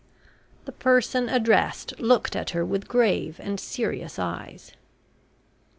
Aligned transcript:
The 0.65 0.71
person 0.71 1.29
addressed 1.29 1.99
looked 1.99 2.35
at 2.35 2.49
her 2.49 2.65
with 2.65 2.87
grave 2.87 3.39
and 3.39 3.59
serious 3.59 4.17
eyes. 4.17 4.71